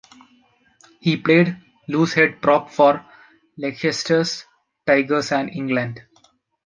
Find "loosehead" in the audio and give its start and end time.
1.87-2.41